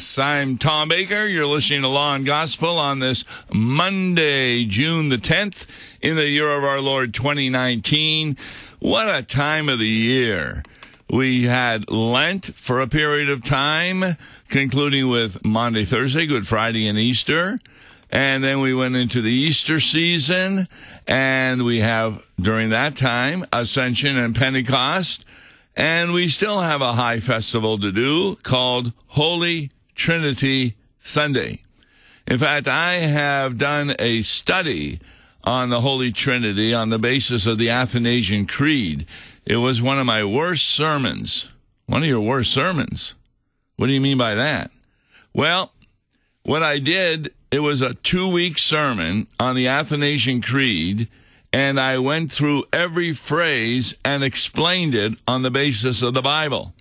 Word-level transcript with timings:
Yes, 0.00 0.18
I'm 0.18 0.56
Tom 0.56 0.88
Baker. 0.88 1.26
You're 1.26 1.44
listening 1.44 1.82
to 1.82 1.88
Law 1.88 2.14
and 2.14 2.24
Gospel 2.24 2.78
on 2.78 3.00
this 3.00 3.22
Monday, 3.52 4.64
June 4.64 5.10
the 5.10 5.18
10th, 5.18 5.66
in 6.00 6.16
the 6.16 6.26
year 6.26 6.56
of 6.56 6.64
our 6.64 6.80
Lord 6.80 7.12
2019. 7.12 8.38
What 8.78 9.14
a 9.14 9.22
time 9.22 9.68
of 9.68 9.78
the 9.78 9.84
year. 9.84 10.62
We 11.10 11.44
had 11.44 11.90
Lent 11.90 12.46
for 12.54 12.80
a 12.80 12.88
period 12.88 13.28
of 13.28 13.44
time, 13.44 14.16
concluding 14.48 15.10
with 15.10 15.44
Maundy, 15.44 15.84
Thursday, 15.84 16.24
Good 16.24 16.48
Friday, 16.48 16.88
and 16.88 16.98
Easter. 16.98 17.60
And 18.08 18.42
then 18.42 18.60
we 18.60 18.72
went 18.72 18.96
into 18.96 19.20
the 19.20 19.30
Easter 19.30 19.80
season, 19.80 20.66
and 21.06 21.62
we 21.62 21.80
have, 21.80 22.24
during 22.40 22.70
that 22.70 22.96
time, 22.96 23.44
Ascension 23.52 24.16
and 24.16 24.34
Pentecost. 24.34 25.26
And 25.76 26.14
we 26.14 26.28
still 26.28 26.60
have 26.60 26.80
a 26.80 26.94
high 26.94 27.20
festival 27.20 27.78
to 27.80 27.92
do 27.92 28.36
called 28.36 28.94
Holy 29.08 29.70
Trinity 30.00 30.76
Sunday. 30.98 31.62
In 32.26 32.38
fact, 32.38 32.66
I 32.66 32.94
have 32.94 33.58
done 33.58 33.94
a 33.98 34.22
study 34.22 34.98
on 35.44 35.68
the 35.68 35.82
Holy 35.82 36.10
Trinity 36.10 36.72
on 36.72 36.88
the 36.88 36.98
basis 36.98 37.46
of 37.46 37.58
the 37.58 37.68
Athanasian 37.68 38.46
Creed. 38.46 39.04
It 39.44 39.56
was 39.56 39.82
one 39.82 39.98
of 39.98 40.06
my 40.06 40.24
worst 40.24 40.68
sermons. 40.68 41.50
One 41.84 42.02
of 42.02 42.08
your 42.08 42.22
worst 42.22 42.50
sermons. 42.50 43.14
What 43.76 43.88
do 43.88 43.92
you 43.92 44.00
mean 44.00 44.16
by 44.16 44.34
that? 44.36 44.70
Well, 45.34 45.70
what 46.44 46.62
I 46.62 46.78
did, 46.78 47.34
it 47.50 47.60
was 47.60 47.82
a 47.82 47.92
two 47.92 48.26
week 48.26 48.56
sermon 48.56 49.26
on 49.38 49.54
the 49.54 49.68
Athanasian 49.68 50.40
Creed 50.40 51.08
and 51.52 51.78
I 51.78 51.98
went 51.98 52.32
through 52.32 52.64
every 52.72 53.12
phrase 53.12 53.98
and 54.02 54.24
explained 54.24 54.94
it 54.94 55.18
on 55.28 55.42
the 55.42 55.50
basis 55.50 56.00
of 56.00 56.14
the 56.14 56.22
Bible. 56.22 56.72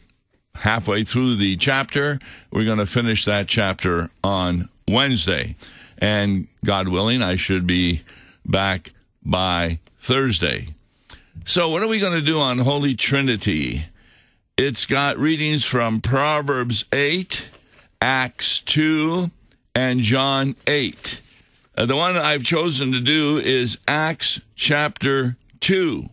halfway 0.62 1.02
through 1.02 1.34
the 1.34 1.56
chapter. 1.56 2.20
We're 2.52 2.64
going 2.64 2.78
to 2.78 2.86
finish 2.86 3.24
that 3.24 3.48
chapter 3.48 4.10
on 4.22 4.68
Wednesday. 4.86 5.56
And 5.98 6.46
God 6.64 6.86
willing, 6.86 7.20
I 7.20 7.34
should 7.34 7.66
be 7.66 8.02
back 8.46 8.92
by 9.24 9.80
Thursday. 9.98 10.68
So, 11.44 11.68
what 11.68 11.82
are 11.82 11.88
we 11.88 11.98
going 11.98 12.12
to 12.12 12.24
do 12.24 12.38
on 12.38 12.58
Holy 12.58 12.94
Trinity? 12.94 13.86
It's 14.56 14.86
got 14.86 15.18
readings 15.18 15.64
from 15.64 16.00
Proverbs 16.00 16.84
8, 16.92 17.48
Acts 18.00 18.60
2, 18.60 19.32
and 19.74 20.00
John 20.00 20.54
8. 20.68 21.20
Uh, 21.76 21.86
the 21.86 21.96
one 21.96 22.16
I've 22.16 22.44
chosen 22.44 22.92
to 22.92 23.00
do 23.00 23.38
is 23.38 23.78
Acts 23.88 24.40
chapter 24.54 25.36
2. 25.58 26.08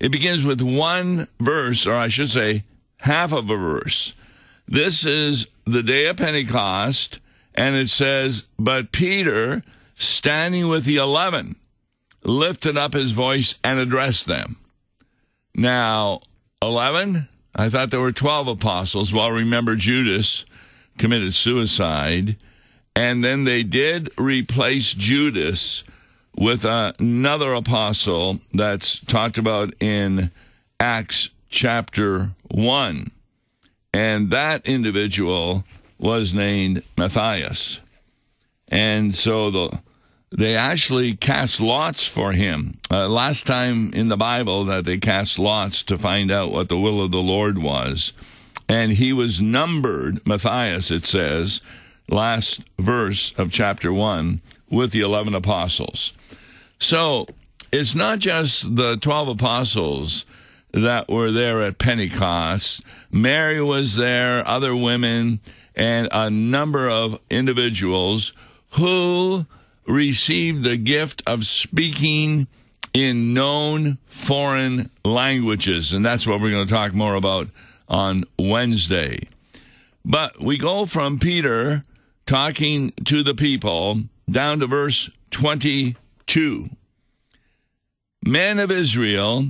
It 0.00 0.10
begins 0.10 0.44
with 0.44 0.60
one 0.60 1.28
verse, 1.40 1.86
or 1.86 1.94
I 1.94 2.08
should 2.08 2.28
say, 2.28 2.64
half 3.04 3.32
of 3.32 3.50
a 3.50 3.56
verse. 3.56 4.14
This 4.66 5.04
is 5.04 5.46
the 5.66 5.82
day 5.82 6.06
of 6.06 6.16
Pentecost, 6.16 7.20
and 7.54 7.76
it 7.76 7.90
says, 7.90 8.44
But 8.58 8.92
Peter, 8.92 9.62
standing 9.94 10.68
with 10.68 10.84
the 10.84 10.96
eleven, 10.96 11.56
lifted 12.22 12.78
up 12.78 12.94
his 12.94 13.12
voice 13.12 13.58
and 13.62 13.78
addressed 13.78 14.26
them. 14.26 14.56
Now, 15.54 16.20
11? 16.62 17.28
I 17.54 17.68
thought 17.68 17.90
there 17.90 18.00
were 18.00 18.10
12 18.10 18.48
apostles. 18.48 19.12
Well, 19.12 19.30
remember 19.30 19.76
Judas 19.76 20.46
committed 20.96 21.34
suicide. 21.34 22.36
And 22.96 23.22
then 23.22 23.44
they 23.44 23.62
did 23.64 24.10
replace 24.18 24.94
Judas 24.94 25.84
with 26.36 26.64
another 26.64 27.52
apostle 27.52 28.40
that's 28.54 28.98
talked 29.00 29.36
about 29.36 29.74
in 29.78 30.30
Acts 30.80 31.28
chapter 31.54 32.32
1. 32.50 33.10
And 33.92 34.30
that 34.30 34.66
individual 34.66 35.64
was 35.98 36.34
named 36.34 36.82
Matthias. 36.98 37.80
And 38.68 39.14
so 39.14 39.50
the 39.50 39.80
they 40.36 40.56
actually 40.56 41.14
cast 41.14 41.60
lots 41.60 42.04
for 42.04 42.32
him. 42.32 42.80
Uh, 42.90 43.06
last 43.06 43.46
time 43.46 43.92
in 43.92 44.08
the 44.08 44.16
Bible 44.16 44.64
that 44.64 44.84
they 44.84 44.98
cast 44.98 45.38
lots 45.38 45.84
to 45.84 45.96
find 45.96 46.32
out 46.32 46.50
what 46.50 46.68
the 46.68 46.76
will 46.76 47.00
of 47.00 47.12
the 47.12 47.22
Lord 47.22 47.56
was. 47.56 48.12
And 48.68 48.90
he 48.92 49.12
was 49.12 49.40
numbered, 49.40 50.26
Matthias, 50.26 50.90
it 50.90 51.06
says, 51.06 51.60
last 52.08 52.62
verse 52.80 53.32
of 53.38 53.52
chapter 53.52 53.92
1 53.92 54.40
with 54.68 54.90
the 54.90 55.02
11 55.02 55.36
apostles. 55.36 56.12
So 56.80 57.28
it's 57.70 57.94
not 57.94 58.18
just 58.18 58.74
the 58.74 58.96
12 58.96 59.28
apostles 59.28 60.26
that 60.74 61.08
were 61.08 61.30
there 61.30 61.62
at 61.62 61.78
Pentecost. 61.78 62.82
Mary 63.10 63.62
was 63.62 63.96
there, 63.96 64.46
other 64.46 64.74
women, 64.74 65.40
and 65.76 66.08
a 66.10 66.28
number 66.28 66.88
of 66.88 67.20
individuals 67.30 68.32
who 68.70 69.46
received 69.86 70.64
the 70.64 70.76
gift 70.76 71.22
of 71.26 71.46
speaking 71.46 72.48
in 72.92 73.34
known 73.34 73.98
foreign 74.06 74.90
languages. 75.04 75.92
And 75.92 76.04
that's 76.04 76.26
what 76.26 76.40
we're 76.40 76.50
going 76.50 76.66
to 76.66 76.74
talk 76.74 76.92
more 76.92 77.14
about 77.14 77.48
on 77.88 78.24
Wednesday. 78.36 79.28
But 80.04 80.40
we 80.40 80.58
go 80.58 80.86
from 80.86 81.20
Peter 81.20 81.84
talking 82.26 82.92
to 83.04 83.22
the 83.22 83.34
people 83.34 84.02
down 84.28 84.58
to 84.58 84.66
verse 84.66 85.08
22. 85.30 86.68
Men 88.26 88.58
of 88.58 88.70
Israel, 88.70 89.48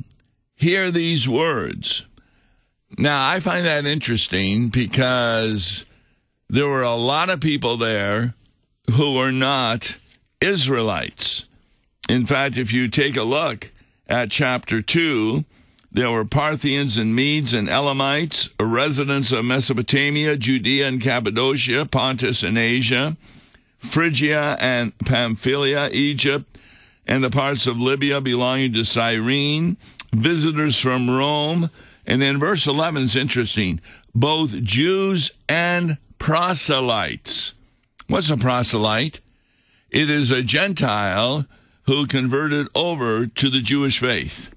hear 0.56 0.90
these 0.90 1.28
words. 1.28 2.06
Now, 2.96 3.28
I 3.28 3.40
find 3.40 3.66
that 3.66 3.86
interesting 3.86 4.68
because 4.68 5.84
there 6.48 6.68
were 6.68 6.82
a 6.82 6.94
lot 6.94 7.30
of 7.30 7.40
people 7.40 7.76
there 7.76 8.34
who 8.92 9.14
were 9.14 9.32
not 9.32 9.96
Israelites. 10.40 11.46
In 12.08 12.26
fact, 12.26 12.58
if 12.58 12.72
you 12.72 12.88
take 12.88 13.16
a 13.16 13.22
look 13.22 13.72
at 14.06 14.30
chapter 14.30 14.82
2, 14.82 15.44
there 15.90 16.10
were 16.10 16.24
Parthians 16.24 16.96
and 16.96 17.14
Medes 17.14 17.54
and 17.54 17.68
Elamites, 17.68 18.50
residents 18.60 19.32
of 19.32 19.44
Mesopotamia, 19.44 20.36
Judea 20.36 20.88
and 20.88 21.00
Cappadocia, 21.00 21.86
Pontus 21.86 22.42
and 22.42 22.58
Asia, 22.58 23.16
Phrygia 23.78 24.56
and 24.60 24.96
Pamphylia, 24.98 25.88
Egypt, 25.92 26.58
and 27.06 27.22
the 27.22 27.30
parts 27.30 27.66
of 27.66 27.78
Libya 27.78 28.20
belonging 28.20 28.72
to 28.72 28.84
Cyrene, 28.84 29.76
visitors 30.14 30.78
from 30.78 31.10
Rome. 31.10 31.70
And 32.06 32.20
then 32.20 32.38
verse 32.38 32.66
11 32.66 33.02
is 33.02 33.16
interesting. 33.16 33.80
Both 34.14 34.62
Jews 34.62 35.30
and 35.48 35.98
proselytes. 36.18 37.54
What's 38.06 38.30
a 38.30 38.36
proselyte? 38.36 39.20
It 39.90 40.10
is 40.10 40.30
a 40.30 40.42
Gentile 40.42 41.46
who 41.84 42.06
converted 42.06 42.68
over 42.74 43.26
to 43.26 43.50
the 43.50 43.60
Jewish 43.60 43.98
faith 43.98 44.50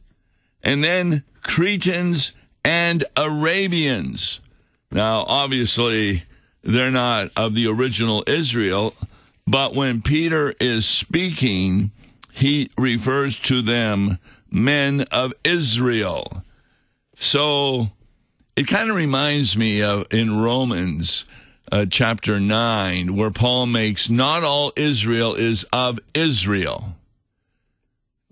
and 0.63 0.83
then 0.83 1.23
Cretans 1.43 2.33
and 2.63 3.03
Arabians. 3.15 4.41
Now, 4.91 5.23
obviously, 5.27 6.23
they're 6.63 6.91
not 6.91 7.31
of 7.35 7.53
the 7.53 7.67
original 7.67 8.23
Israel, 8.27 8.93
but 9.45 9.73
when 9.73 10.01
Peter 10.01 10.53
is 10.59 10.85
speaking, 10.85 11.91
he 12.31 12.69
refers 12.77 13.39
to 13.41 13.61
them 13.61 14.19
men 14.51 15.01
of 15.11 15.33
Israel. 15.43 16.43
So 17.15 17.87
it 18.55 18.67
kind 18.67 18.89
of 18.89 18.95
reminds 18.95 19.57
me 19.57 19.81
of 19.81 20.07
in 20.11 20.39
Romans 20.39 21.25
uh, 21.71 21.85
chapter 21.89 22.39
9, 22.39 23.15
where 23.15 23.31
Paul 23.31 23.65
makes 23.65 24.09
not 24.09 24.43
all 24.43 24.71
Israel 24.75 25.35
is 25.35 25.65
of 25.73 25.99
Israel 26.13 26.95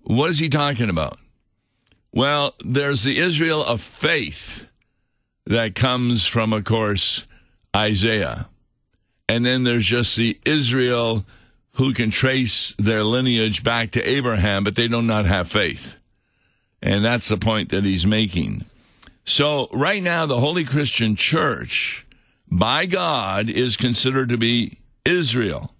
What 0.03 0.29
is 0.29 0.39
he 0.39 0.49
talking 0.49 0.89
about? 0.89 1.17
Well, 2.13 2.55
there's 2.63 3.03
the 3.03 3.17
Israel 3.17 3.63
of 3.63 3.81
faith 3.81 4.67
that 5.45 5.75
comes 5.75 6.25
from, 6.25 6.53
of 6.53 6.63
course, 6.63 7.25
Isaiah. 7.75 8.47
And 9.27 9.45
then 9.45 9.63
there's 9.63 9.85
just 9.85 10.15
the 10.15 10.39
Israel 10.45 11.25
who 11.73 11.93
can 11.93 12.09
trace 12.09 12.73
their 12.79 13.03
lineage 13.03 13.63
back 13.63 13.91
to 13.91 14.09
Abraham, 14.09 14.63
but 14.63 14.75
they 14.75 14.87
do 14.87 15.01
not 15.01 15.25
have 15.25 15.51
faith. 15.51 15.97
And 16.85 17.03
that's 17.03 17.27
the 17.27 17.37
point 17.37 17.69
that 17.69 17.83
he's 17.83 18.05
making. 18.05 18.63
So, 19.25 19.67
right 19.73 20.03
now, 20.03 20.27
the 20.27 20.39
Holy 20.39 20.63
Christian 20.63 21.15
Church, 21.15 22.05
by 22.47 22.85
God, 22.85 23.49
is 23.49 23.75
considered 23.75 24.29
to 24.29 24.37
be 24.37 24.77
Israel. 25.03 25.73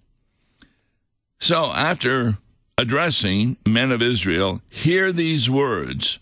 So, 1.38 1.72
after 1.72 2.38
addressing 2.76 3.56
men 3.64 3.92
of 3.92 4.02
Israel, 4.02 4.62
hear 4.68 5.12
these 5.12 5.48
words 5.48 6.18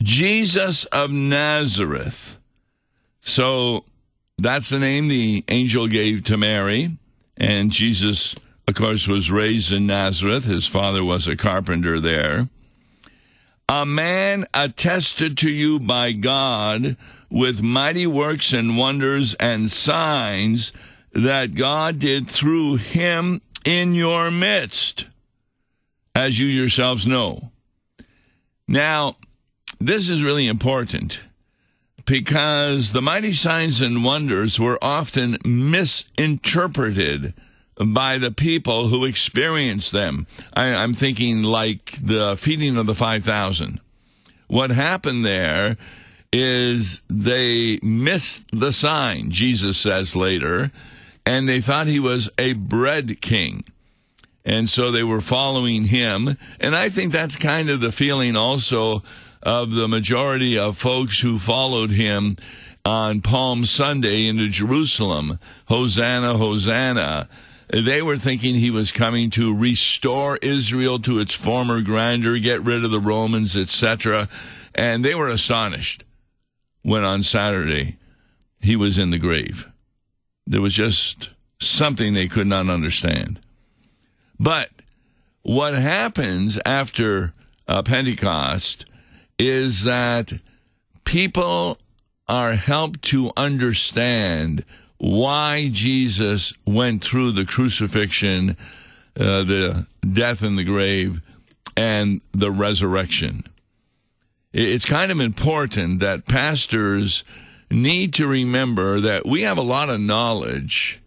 Jesus 0.00 0.84
of 0.86 1.10
Nazareth. 1.10 2.38
So, 3.20 3.84
that's 4.38 4.68
the 4.68 4.78
name 4.78 5.08
the 5.08 5.42
angel 5.48 5.88
gave 5.88 6.24
to 6.26 6.36
Mary. 6.36 6.96
And 7.36 7.72
Jesus, 7.72 8.36
of 8.68 8.76
course, 8.76 9.08
was 9.08 9.32
raised 9.32 9.72
in 9.72 9.88
Nazareth. 9.88 10.44
His 10.44 10.68
father 10.68 11.04
was 11.04 11.26
a 11.26 11.34
carpenter 11.34 11.98
there. 11.98 12.48
A 13.68 13.86
man 13.86 14.46
attested 14.52 15.38
to 15.38 15.50
you 15.50 15.80
by 15.80 16.12
God 16.12 16.96
with 17.30 17.62
mighty 17.62 18.06
works 18.06 18.52
and 18.52 18.76
wonders 18.76 19.34
and 19.34 19.70
signs 19.70 20.72
that 21.12 21.54
God 21.54 21.98
did 21.98 22.28
through 22.28 22.76
him 22.76 23.40
in 23.64 23.94
your 23.94 24.30
midst, 24.30 25.06
as 26.14 26.38
you 26.38 26.46
yourselves 26.46 27.06
know. 27.06 27.52
Now, 28.68 29.16
this 29.80 30.10
is 30.10 30.22
really 30.22 30.46
important 30.46 31.22
because 32.04 32.92
the 32.92 33.02
mighty 33.02 33.32
signs 33.32 33.80
and 33.80 34.04
wonders 34.04 34.60
were 34.60 34.78
often 34.82 35.38
misinterpreted 35.44 37.32
by 37.76 38.18
the 38.18 38.30
people 38.30 38.88
who 38.88 39.04
experienced 39.04 39.92
them. 39.92 40.26
I, 40.52 40.66
am 40.66 40.94
thinking 40.94 41.42
like 41.42 41.98
the 42.02 42.36
feeding 42.36 42.76
of 42.76 42.86
the 42.86 42.94
5,000. 42.94 43.80
What 44.46 44.70
happened 44.70 45.24
there 45.24 45.76
is 46.32 47.02
they 47.08 47.78
missed 47.82 48.44
the 48.52 48.72
sign, 48.72 49.30
Jesus 49.30 49.78
says 49.78 50.14
later, 50.16 50.70
and 51.24 51.48
they 51.48 51.60
thought 51.60 51.86
he 51.86 52.00
was 52.00 52.30
a 52.38 52.52
bread 52.54 53.20
king. 53.20 53.64
And 54.44 54.68
so 54.68 54.90
they 54.90 55.02
were 55.02 55.22
following 55.22 55.84
him. 55.84 56.36
And 56.60 56.76
I 56.76 56.90
think 56.90 57.12
that's 57.12 57.36
kind 57.36 57.70
of 57.70 57.80
the 57.80 57.92
feeling 57.92 58.36
also 58.36 59.02
of 59.42 59.70
the 59.70 59.88
majority 59.88 60.58
of 60.58 60.76
folks 60.76 61.20
who 61.20 61.38
followed 61.38 61.90
him 61.90 62.36
on 62.84 63.22
Palm 63.22 63.64
Sunday 63.64 64.26
into 64.26 64.48
Jerusalem. 64.48 65.38
Hosanna, 65.66 66.36
Hosanna. 66.36 67.28
They 67.68 68.02
were 68.02 68.18
thinking 68.18 68.54
he 68.54 68.70
was 68.70 68.92
coming 68.92 69.30
to 69.30 69.56
restore 69.56 70.36
Israel 70.38 70.98
to 71.00 71.18
its 71.18 71.34
former 71.34 71.80
grandeur, 71.80 72.38
get 72.38 72.62
rid 72.62 72.84
of 72.84 72.90
the 72.90 73.00
Romans, 73.00 73.56
etc. 73.56 74.28
And 74.74 75.04
they 75.04 75.14
were 75.14 75.28
astonished 75.28 76.04
when 76.82 77.04
on 77.04 77.22
Saturday 77.22 77.96
he 78.60 78.76
was 78.76 78.98
in 78.98 79.10
the 79.10 79.18
grave. 79.18 79.68
There 80.46 80.60
was 80.60 80.74
just 80.74 81.30
something 81.60 82.12
they 82.12 82.28
could 82.28 82.46
not 82.46 82.68
understand. 82.68 83.40
But 84.38 84.70
what 85.42 85.74
happens 85.74 86.58
after 86.66 87.32
uh, 87.66 87.82
Pentecost 87.82 88.84
is 89.38 89.84
that 89.84 90.32
people 91.04 91.78
are 92.28 92.54
helped 92.54 93.02
to 93.02 93.30
understand 93.36 94.64
why 94.98 95.68
Jesus 95.72 96.52
went 96.66 97.04
through 97.04 97.32
the 97.32 97.44
crucifixion, 97.44 98.56
uh, 99.18 99.44
the 99.44 99.86
death 100.12 100.42
in 100.42 100.56
the 100.56 100.64
grave, 100.64 101.20
and 101.76 102.20
the 102.32 102.50
resurrection. 102.50 103.44
It's 104.52 104.84
kind 104.84 105.10
of 105.10 105.18
important 105.18 106.00
that 106.00 106.26
pastors 106.26 107.24
need 107.70 108.14
to 108.14 108.26
remember 108.26 109.00
that 109.00 109.26
we 109.26 109.42
have 109.42 109.58
a 109.58 109.62
lot 109.62 109.90
of 109.90 110.00
knowledge 110.00 111.00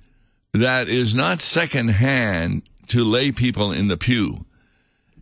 that 0.53 0.89
is 0.89 1.15
not 1.15 1.39
secondhand 1.39 2.63
to 2.89 3.03
lay 3.03 3.31
people 3.31 3.71
in 3.71 3.87
the 3.87 3.97
pew. 3.97 4.45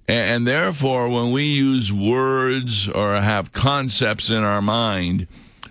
And 0.07 0.47
therefore, 0.47 1.09
when 1.09 1.31
we 1.31 1.43
use 1.43 1.91
words 1.91 2.87
or 2.87 3.15
have 3.15 3.51
concepts 3.51 4.29
in 4.29 4.43
our 4.43 4.61
mind, 4.61 5.27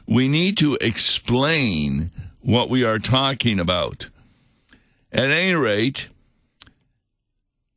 we 0.07 0.29
need 0.29 0.57
to 0.59 0.77
explain 0.81 2.11
what 2.45 2.69
we 2.69 2.85
are 2.85 2.99
talking 2.99 3.59
about. 3.59 4.11
At 5.11 5.31
any 5.31 5.55
rate, 5.55 6.09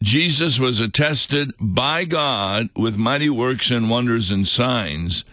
Jesus 0.03 0.59
was 0.59 0.79
attested 0.79 1.51
by 1.59 2.03
God 2.03 2.69
with 2.75 2.97
mighty 2.97 3.29
works 3.29 3.71
and 3.71 3.89
wonders 3.89 4.29
and 4.29 4.47
signs 4.47 5.23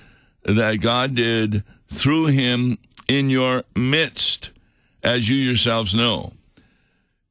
that 0.44 0.81
God 0.81 1.14
did 1.14 1.64
through 1.88 2.26
him 2.26 2.78
in 3.08 3.28
your 3.28 3.64
midst, 3.76 4.50
as 5.02 5.28
you 5.28 5.36
yourselves 5.36 5.94
know. 5.94 6.32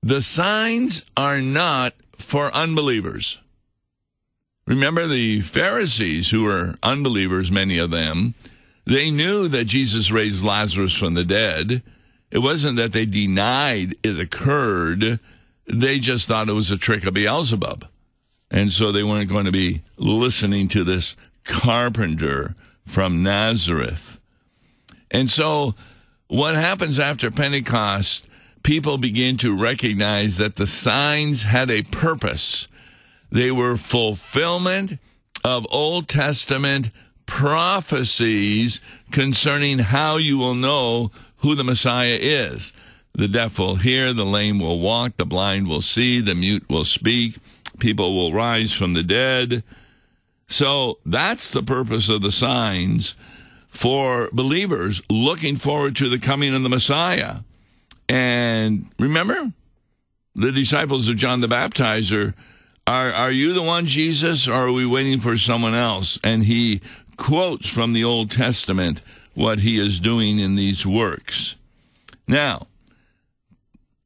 The 0.01 0.21
signs 0.21 1.05
are 1.15 1.41
not 1.41 1.94
for 2.17 2.53
unbelievers. 2.53 3.39
Remember 4.67 5.07
the 5.07 5.41
Pharisees, 5.41 6.31
who 6.31 6.44
were 6.44 6.75
unbelievers, 6.83 7.51
many 7.51 7.77
of 7.77 7.91
them, 7.91 8.33
they 8.85 9.09
knew 9.09 9.47
that 9.47 9.65
Jesus 9.65 10.11
raised 10.11 10.43
Lazarus 10.43 10.93
from 10.93 11.13
the 11.13 11.24
dead. 11.24 11.81
It 12.34 12.40
wasn't 12.40 12.78
that 12.78 12.94
they 12.94 13.06
denied 13.06 13.96
it 14.02 14.20
occurred, 14.20 15.20
they 15.68 16.00
just 16.00 16.28
thought 16.28 16.50
it 16.50 16.54
was 16.54 16.72
a 16.72 16.78
trick 16.78 17.06
of 17.06 17.13
Beelzebub. 17.13 17.86
And 18.50 18.74
so 18.74 18.92
they 18.92 19.04
weren't 19.04 19.30
going 19.30 19.46
to 19.46 19.52
be 19.52 19.84
listening 19.98 20.68
to 20.70 20.84
this 20.84 21.16
carpenter 21.44 22.56
from 22.88 23.22
Nazareth. 23.22 24.20
And 25.12 25.30
so 25.30 25.75
what 26.28 26.56
happens 26.56 27.00
after 27.00 27.30
Pentecost, 27.30 28.25
people 28.63 28.98
begin 28.98 29.38
to 29.38 29.56
recognize 29.56 30.38
that 30.38 30.56
the 30.56 30.66
signs 30.66 31.44
had 31.44 31.70
a 31.70 31.84
purpose. 31.84 32.68
They 33.32 33.52
were 33.52 33.78
fulfillment 33.78 34.98
of 35.44 35.68
Old 35.70 36.08
Testament 36.08 36.90
prophecies 37.28 38.82
concerning 39.12 39.78
how 39.78 40.18
you 40.18 40.40
will 40.40 40.56
know 40.56 41.12
who 41.43 41.55
the 41.55 41.63
Messiah 41.63 42.17
is. 42.19 42.73
The 43.13 43.27
deaf 43.27 43.59
will 43.59 43.75
hear, 43.75 44.13
the 44.13 44.25
lame 44.25 44.59
will 44.59 44.79
walk, 44.79 45.17
the 45.17 45.25
blind 45.25 45.67
will 45.67 45.81
see, 45.81 46.19
the 46.19 46.33
mute 46.33 46.67
will 46.67 46.85
speak, 46.85 47.38
people 47.79 48.15
will 48.15 48.33
rise 48.33 48.73
from 48.73 48.93
the 48.93 49.03
dead. 49.03 49.63
So 50.47 50.97
that's 51.05 51.51
the 51.51 51.62
purpose 51.62 52.09
of 52.09 52.21
the 52.21 52.31
signs 52.31 53.15
for 53.67 54.29
believers 54.31 55.01
looking 55.09 55.55
forward 55.55 55.95
to 55.97 56.09
the 56.09 56.17
coming 56.17 56.55
of 56.55 56.63
the 56.63 56.69
Messiah. 56.69 57.39
And 58.07 58.89
remember, 58.97 59.51
the 60.35 60.51
disciples 60.51 61.09
of 61.09 61.17
John 61.17 61.41
the 61.41 61.47
Baptizer 61.47 62.33
are, 62.88 63.12
are 63.12 63.31
you 63.31 63.53
the 63.53 63.62
one, 63.62 63.85
Jesus, 63.85 64.47
or 64.47 64.53
are 64.53 64.71
we 64.71 64.85
waiting 64.85 65.19
for 65.19 65.38
someone 65.38 65.75
else? 65.75 66.19
And 66.23 66.43
he 66.43 66.81
quotes 67.17 67.67
from 67.67 67.93
the 67.93 68.03
Old 68.03 68.31
Testament 68.31 69.01
what 69.34 69.60
he 69.60 69.80
is 69.80 70.00
doing 70.00 70.40
in 70.40 70.56
these 70.56 70.86
works. 70.86 71.56
Now, 72.28 72.68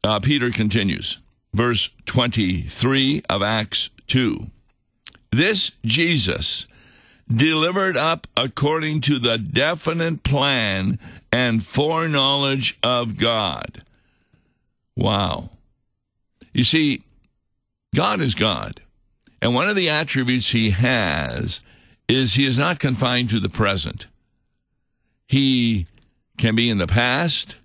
uh, 0.03 0.19
Peter 0.19 0.51
continues, 0.51 1.17
verse 1.53 1.91
23 2.05 3.23
of 3.29 3.41
Acts 3.41 3.89
2. 4.07 4.47
This 5.31 5.71
Jesus 5.83 6.67
delivered 7.27 7.97
up 7.97 8.27
according 8.37 9.01
to 9.01 9.19
the 9.19 9.37
definite 9.37 10.23
plan 10.23 10.97
and 11.31 11.63
foreknowledge 11.63 12.77
of 12.81 13.17
God. 13.17 13.83
Wow. 14.95 15.49
You 16.53 16.63
see, 16.63 17.03
God 17.93 18.21
is 18.21 18.33
God. 18.33 18.81
And 19.41 19.53
one 19.53 19.69
of 19.69 19.75
the 19.75 19.89
attributes 19.89 20.51
he 20.51 20.71
has 20.71 21.61
is 22.07 22.33
he 22.33 22.45
is 22.45 22.57
not 22.57 22.79
confined 22.79 23.29
to 23.29 23.39
the 23.39 23.49
present. 23.49 24.07
He 25.27 25.85
can 26.37 26.55
be 26.55 26.69
in 26.69 26.77
the 26.77 26.87
past, 26.87 27.55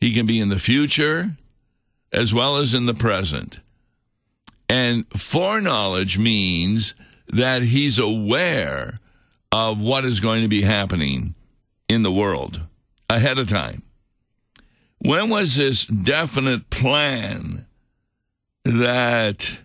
he 0.00 0.14
can 0.14 0.26
be 0.26 0.40
in 0.40 0.48
the 0.48 0.58
future, 0.58 1.30
as 2.12 2.32
well 2.32 2.56
as 2.56 2.74
in 2.74 2.86
the 2.86 2.94
present. 2.94 3.60
And 4.68 5.06
foreknowledge 5.18 6.18
means 6.18 6.94
that 7.28 7.62
he's 7.62 7.98
aware 7.98 8.98
of 9.52 9.80
what 9.80 10.04
is 10.04 10.20
going 10.20 10.42
to 10.42 10.48
be 10.48 10.62
happening 10.62 11.34
in 11.88 12.02
the 12.02 12.12
world 12.12 12.60
ahead 13.08 13.38
of 13.38 13.48
time. 13.48 13.82
When 14.98 15.28
was 15.28 15.56
this 15.56 15.86
definite 15.86 16.70
plan 16.70 17.66
that 18.64 19.60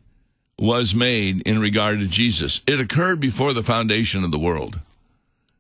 was 0.58 0.96
made 0.96 1.42
in 1.42 1.60
regard 1.60 2.00
to 2.00 2.08
Jesus. 2.08 2.62
It 2.66 2.80
occurred 2.80 3.20
before 3.20 3.54
the 3.54 3.64
foundation 3.64 4.24
of 4.24 4.32
the 4.32 4.40
world. 4.40 4.80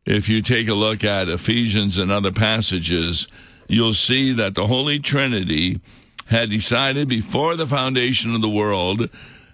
If 0.05 0.29
you 0.29 0.41
take 0.41 0.67
a 0.67 0.75
look 0.75 1.03
at 1.03 1.29
Ephesians 1.29 1.97
and 1.97 2.11
other 2.11 2.31
passages, 2.31 3.27
you'll 3.67 3.95
see 3.95 4.33
that 4.33 4.53
the 4.53 4.67
Holy 4.67 4.99
Trinity 4.99 5.79
had 6.27 6.49
decided 6.49 7.09
before 7.09 7.55
the 7.55 7.67
foundation 7.67 8.35
of 8.35 8.41
the 8.41 8.49
world 8.49 9.09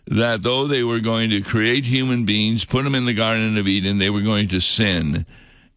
that 0.08 0.44
though 0.44 0.68
they 0.68 0.84
were 0.84 1.00
going 1.00 1.30
to 1.30 1.42
create 1.42 1.86
human 1.86 2.26
beings, 2.26 2.66
put 2.66 2.84
them 2.84 2.96
in 2.96 3.06
the 3.06 3.14
Garden 3.14 3.58
of 3.58 3.68
Eden, 3.68 3.98
they 3.98 4.10
were 4.10 4.22
going 4.22 4.48
to 4.50 4.60
sin. 4.60 5.26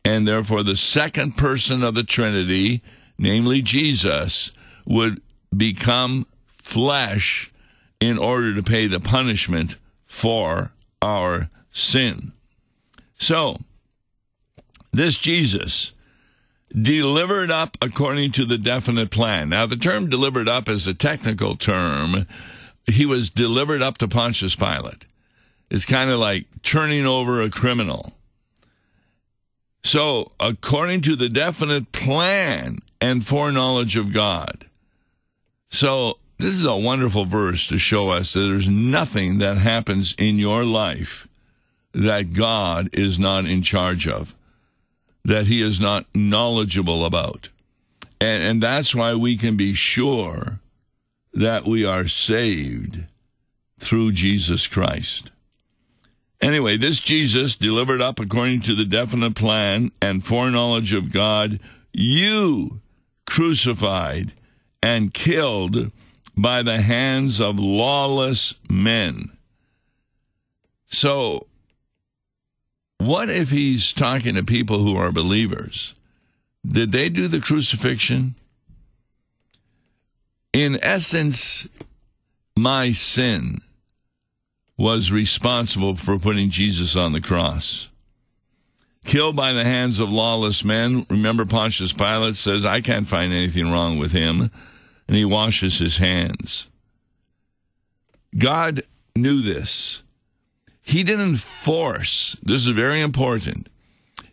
And 0.05 0.27
therefore, 0.27 0.63
the 0.63 0.77
second 0.77 1.37
person 1.37 1.83
of 1.83 1.95
the 1.95 2.03
Trinity, 2.03 2.83
namely 3.17 3.63
Jesus, 3.63 4.51
would 4.85 5.23
become 5.57 6.27
flesh 6.59 7.53
in 8.01 8.19
order 8.19 8.55
to 8.55 8.63
pay 8.63 8.87
the 8.87 9.01
punishment 9.01 9.77
for 10.05 10.73
our 11.01 11.49
sin. 11.71 12.33
So, 13.19 13.59
this 14.95 15.17
Jesus 15.17 15.93
delivered 16.71 17.51
up 17.51 17.77
according 17.81 18.33
to 18.33 18.45
the 18.45 18.59
definite 18.59 19.11
plan. 19.11 19.49
Now, 19.49 19.67
the 19.67 19.77
term 19.77 20.09
delivered 20.09 20.49
up 20.49 20.69
is 20.69 20.87
a 20.87 20.95
technical 20.95 21.57
term. 21.57 22.27
He 22.87 23.07
was 23.07 23.31
delivered 23.31 23.83
up 23.83 23.99
to 23.99 24.09
Pontius 24.09 24.57
Pilate. 24.57 25.07
It's 25.71 25.87
kind 25.87 26.11
of 26.11 26.19
like 26.19 26.47
turning 26.63 27.07
over 27.07 27.41
a 27.41 27.51
criminal. 27.51 28.13
So, 29.83 30.33
according 30.41 31.03
to 31.03 31.17
the 31.17 31.29
definite 31.29 31.93
plan 31.93 32.79
and 33.01 33.27
foreknowledge 33.27 33.97
of 33.97 34.13
God. 34.13 34.67
So, 35.71 36.19
this 36.39 36.55
is 36.55 36.65
a 36.65 36.77
wonderful 36.77 37.25
verse 37.25 37.67
to 37.69 37.79
show 37.79 38.11
us 38.11 38.33
that 38.33 38.41
there's 38.41 38.69
nothing 38.69 39.39
that 39.39 39.59
happens 39.59 40.15
in 40.19 40.39
your 40.39 40.65
life 40.65 41.29
that 41.93 42.35
God 42.35 42.91
is 42.93 43.19
not 43.19 43.47
in 43.47 43.63
charge 43.63 44.09
of, 44.09 44.35
that 45.25 45.47
He 45.47 45.63
is 45.63 45.81
not 45.81 46.07
knowledgeable 46.15 47.05
about. 47.05 47.49
And, 48.21 48.43
and 48.43 48.63
that's 48.63 48.95
why 48.95 49.15
we 49.15 49.37
can 49.37 49.57
be 49.57 49.75
sure 49.75 50.61
that 51.33 51.65
we 51.65 51.85
are 51.85 52.07
saved 52.07 53.05
through 53.79 54.13
Jesus 54.13 54.67
Christ. 54.67 55.31
Anyway, 56.41 56.77
this 56.77 57.01
Jesus, 57.01 57.57
delivered 57.57 58.03
up 58.03 58.21
according 58.21 58.61
to 58.63 58.75
the 58.75 58.85
definite 58.85 59.35
plan 59.35 59.91
and 60.01 60.25
foreknowledge 60.25 60.93
of 60.93 61.13
God, 61.13 61.59
you 61.93 62.81
crucified 63.27 64.33
and 64.83 65.15
killed 65.15 65.91
by 66.37 66.63
the 66.63 66.83
hands 66.83 67.41
of 67.41 67.59
lawless 67.59 68.55
men. 68.69 69.31
So, 70.87 71.47
what 73.07 73.31
if 73.31 73.51
he's 73.51 73.93
talking 73.93 74.35
to 74.35 74.43
people 74.43 74.79
who 74.79 74.97
are 74.97 75.13
believers? 75.13 75.95
Did 76.67 76.93
they 76.93 77.09
do 77.09 77.29
the 77.29 77.41
crucifixion? 77.41 78.35
In 80.53 80.79
essence, 80.83 81.69
my 82.57 82.93
sin 82.93 83.61
was 84.77 85.11
responsible 85.11 85.95
for 85.95 86.19
putting 86.19 86.51
Jesus 86.51 86.97
on 86.97 87.13
the 87.13 87.21
cross. 87.21 87.89
Killed 89.05 89.37
by 89.37 89.53
the 89.53 89.65
hands 89.65 90.01
of 90.01 90.11
lawless 90.11 90.65
men. 90.65 91.07
Remember, 91.11 91.45
Pontius 91.45 91.93
Pilate 91.93 92.37
says, 92.37 92.65
I 92.65 92.81
can't 92.81 93.07
find 93.07 93.33
anything 93.33 93.71
wrong 93.71 93.99
with 93.99 94.13
him 94.13 94.51
and 95.07 95.17
he 95.17 95.25
washes 95.25 95.79
his 95.79 95.99
hands. 95.99 96.69
God 98.37 98.83
knew 99.15 99.43
this. 99.43 100.04
He 100.87 101.03
didn't 101.03 101.39
force, 101.39 102.37
this 102.43 102.67
is 102.67 102.73
very 102.73 103.01
important. 103.01 103.71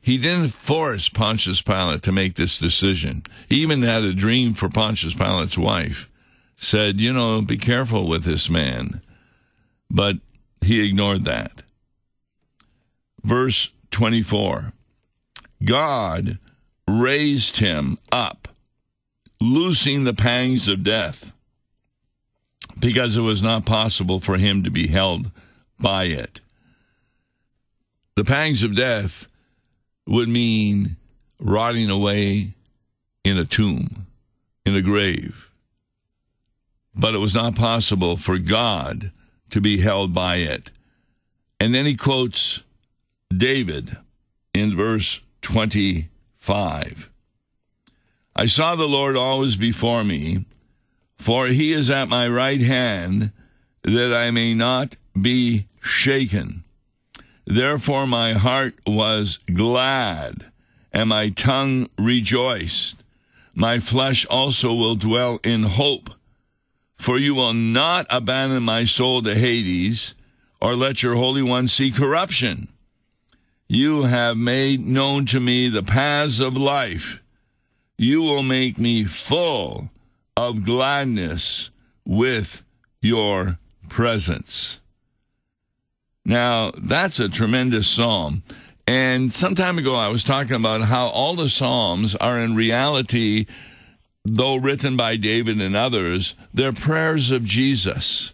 He 0.01 0.17
didn't 0.17 0.49
force 0.49 1.07
Pontius 1.07 1.61
Pilate 1.61 2.01
to 2.03 2.11
make 2.11 2.35
this 2.35 2.57
decision. 2.57 3.23
He 3.47 3.61
even 3.61 3.83
had 3.83 4.03
a 4.03 4.13
dream 4.13 4.53
for 4.53 4.67
Pontius 4.67 5.13
Pilate's 5.13 5.57
wife. 5.57 6.09
Said, 6.57 6.99
you 6.99 7.13
know, 7.13 7.41
be 7.41 7.57
careful 7.57 8.05
with 8.05 8.25
this 8.25 8.49
man. 8.49 9.01
But 9.89 10.17
he 10.59 10.85
ignored 10.85 11.23
that. 11.23 11.63
Verse 13.23 13.71
24 13.91 14.73
God 15.63 16.37
raised 16.85 17.57
him 17.57 17.97
up 18.11 18.49
loosing 19.39 20.03
the 20.03 20.13
pangs 20.13 20.67
of 20.67 20.83
death 20.83 21.31
because 22.79 23.15
it 23.15 23.21
was 23.21 23.41
not 23.41 23.65
possible 23.65 24.19
for 24.19 24.37
him 24.37 24.63
to 24.63 24.69
be 24.69 24.87
held 24.87 25.31
by 25.81 26.05
it. 26.05 26.41
The 28.15 28.23
pangs 28.23 28.63
of 28.63 28.75
death 28.75 29.27
would 30.05 30.29
mean 30.29 30.97
rotting 31.39 31.89
away 31.89 32.53
in 33.23 33.37
a 33.37 33.45
tomb, 33.45 34.07
in 34.65 34.75
a 34.75 34.81
grave. 34.81 35.49
But 36.93 37.15
it 37.15 37.19
was 37.19 37.33
not 37.33 37.55
possible 37.55 38.17
for 38.17 38.37
God 38.37 39.11
to 39.51 39.61
be 39.61 39.79
held 39.79 40.13
by 40.13 40.37
it. 40.37 40.71
And 41.59 41.73
then 41.73 41.85
he 41.85 41.95
quotes 41.95 42.63
David 43.35 43.97
in 44.53 44.75
verse 44.75 45.21
25. 45.41 47.09
I 48.35 48.45
saw 48.45 48.75
the 48.75 48.87
Lord 48.87 49.15
always 49.15 49.55
before 49.55 50.03
me, 50.03 50.45
for 51.15 51.47
he 51.47 51.73
is 51.73 51.89
at 51.89 52.09
my 52.09 52.27
right 52.27 52.61
hand, 52.61 53.31
that 53.83 54.13
I 54.13 54.31
may 54.31 54.53
not 54.53 54.95
be 55.19 55.67
shaken. 55.81 56.63
Therefore 57.45 58.05
my 58.07 58.33
heart 58.33 58.75
was 58.85 59.39
glad, 59.51 60.51
and 60.91 61.09
my 61.09 61.29
tongue 61.29 61.89
rejoiced. 61.97 63.03
My 63.53 63.79
flesh 63.79 64.25
also 64.25 64.73
will 64.73 64.95
dwell 64.95 65.39
in 65.43 65.63
hope. 65.63 66.09
For 66.97 67.17
you 67.17 67.33
will 67.33 67.53
not 67.53 68.05
abandon 68.09 68.63
my 68.63 68.85
soul 68.85 69.23
to 69.23 69.35
Hades, 69.35 70.13
or 70.61 70.75
let 70.75 71.01
your 71.01 71.15
Holy 71.15 71.41
One 71.41 71.67
see 71.67 71.91
corruption. 71.91 72.67
You 73.67 74.03
have 74.03 74.37
made 74.37 74.85
known 74.85 75.25
to 75.27 75.39
me 75.39 75.69
the 75.69 75.81
paths 75.81 76.39
of 76.39 76.55
life 76.55 77.21
you 78.01 78.19
will 78.19 78.41
make 78.41 78.79
me 78.79 79.03
full 79.03 79.91
of 80.35 80.65
gladness 80.65 81.69
with 82.03 82.63
your 82.99 83.59
presence. 83.89 84.79
Now, 86.25 86.71
that's 86.77 87.19
a 87.19 87.29
tremendous 87.29 87.87
psalm. 87.87 88.43
And 88.87 89.33
some 89.33 89.55
time 89.55 89.77
ago, 89.77 89.95
I 89.95 90.09
was 90.09 90.23
talking 90.23 90.55
about 90.55 90.81
how 90.81 91.07
all 91.07 91.35
the 91.35 91.49
psalms 91.49 92.15
are 92.15 92.39
in 92.39 92.55
reality, 92.55 93.45
though 94.25 94.55
written 94.55 94.97
by 94.97 95.15
David 95.15 95.61
and 95.61 95.75
others, 95.75 96.35
they're 96.53 96.73
prayers 96.73 97.31
of 97.31 97.45
Jesus. 97.45 98.33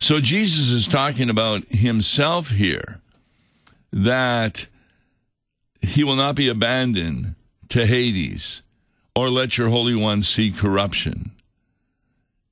So 0.00 0.20
Jesus 0.20 0.70
is 0.70 0.88
talking 0.88 1.28
about 1.28 1.64
himself 1.68 2.48
here, 2.48 3.00
that 3.92 4.66
he 5.82 6.04
will 6.04 6.16
not 6.16 6.34
be 6.34 6.48
abandoned 6.48 7.34
to 7.68 7.86
Hades 7.86 8.62
or 9.14 9.28
let 9.28 9.58
your 9.58 9.68
Holy 9.68 9.94
One 9.94 10.22
see 10.22 10.50
corruption. 10.50 11.32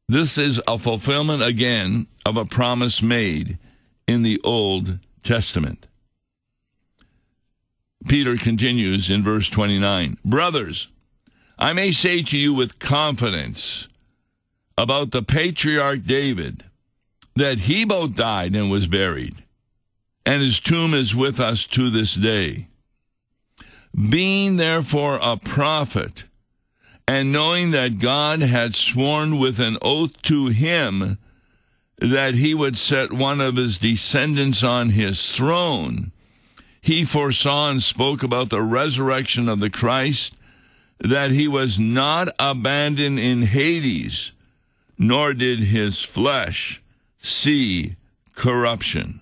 This 0.08 0.38
is 0.38 0.60
a 0.66 0.78
fulfillment 0.78 1.42
again 1.42 2.06
of 2.24 2.36
a 2.36 2.44
promise 2.44 3.02
made 3.02 3.58
in 4.08 4.22
the 4.22 4.40
Old 4.42 4.98
Testament. 5.22 5.86
Peter 8.08 8.36
continues 8.36 9.10
in 9.10 9.22
verse 9.22 9.48
29 9.50 10.16
Brothers, 10.24 10.88
I 11.58 11.74
may 11.74 11.92
say 11.92 12.22
to 12.22 12.38
you 12.38 12.54
with 12.54 12.78
confidence 12.78 13.86
about 14.78 15.10
the 15.10 15.22
patriarch 15.22 16.04
David 16.04 16.64
that 17.36 17.58
he 17.58 17.84
both 17.84 18.16
died 18.16 18.54
and 18.54 18.70
was 18.70 18.86
buried, 18.86 19.44
and 20.24 20.42
his 20.42 20.58
tomb 20.58 20.94
is 20.94 21.14
with 21.14 21.38
us 21.38 21.66
to 21.66 21.90
this 21.90 22.14
day. 22.14 22.68
Being 24.10 24.56
therefore 24.56 25.18
a 25.20 25.36
prophet, 25.36 26.24
and 27.06 27.32
knowing 27.32 27.72
that 27.72 27.98
God 27.98 28.40
had 28.40 28.76
sworn 28.76 29.38
with 29.38 29.60
an 29.60 29.76
oath 29.82 30.20
to 30.22 30.46
him 30.46 31.18
that 31.98 32.34
he 32.34 32.54
would 32.54 32.78
set 32.78 33.12
one 33.12 33.40
of 33.40 33.56
his 33.56 33.78
descendants 33.78 34.62
on 34.62 34.90
his 34.90 35.34
throne, 35.34 36.12
he 36.80 37.04
foresaw 37.04 37.70
and 37.70 37.82
spoke 37.82 38.22
about 38.22 38.50
the 38.50 38.62
resurrection 38.62 39.48
of 39.48 39.60
the 39.60 39.70
Christ, 39.70 40.36
that 41.00 41.30
he 41.30 41.48
was 41.48 41.78
not 41.78 42.28
abandoned 42.38 43.18
in 43.18 43.42
Hades, 43.42 44.32
nor 44.96 45.32
did 45.32 45.60
his 45.60 46.00
flesh 46.00 46.82
see 47.18 47.96
corruption. 48.34 49.20